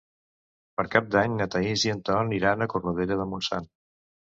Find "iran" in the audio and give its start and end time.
2.39-2.69